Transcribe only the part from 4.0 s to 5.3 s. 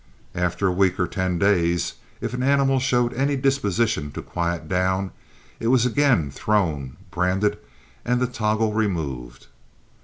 to quiet down,